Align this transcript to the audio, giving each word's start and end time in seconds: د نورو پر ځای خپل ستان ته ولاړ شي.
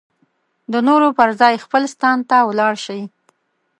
د 0.71 0.73
نورو 0.87 1.07
پر 1.17 1.29
ځای 1.41 1.55
خپل 1.63 1.83
ستان 1.93 2.17
ته 2.29 2.37
ولاړ 2.49 2.73
شي. 2.85 3.01